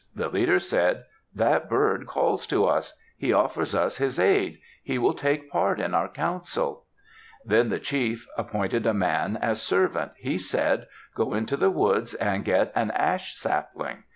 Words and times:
The 0.15 0.29
leader 0.29 0.59
said, 0.59 1.03
"That 1.31 1.69
bird 1.69 2.07
calls 2.07 2.47
to 2.47 2.65
us. 2.65 2.95
He 3.17 3.31
offers 3.31 3.75
us 3.75 3.97
his 3.97 4.17
aid. 4.17 4.57
He 4.81 4.97
will 4.97 5.13
take 5.13 5.51
part 5.51 5.79
in 5.79 5.93
our 5.93 6.07
council." 6.09 6.87
Then 7.45 7.69
the 7.69 7.77
chief 7.79 8.25
appointed 8.35 8.87
a 8.87 8.95
man 8.95 9.37
as 9.37 9.61
servant. 9.61 10.13
He 10.17 10.39
said, 10.39 10.87
"Go 11.13 11.35
into 11.35 11.55
the 11.55 11.69
woods 11.69 12.15
and 12.15 12.43
get 12.43 12.71
an 12.73 12.89
ash 12.89 13.35
sapling." 13.37 14.05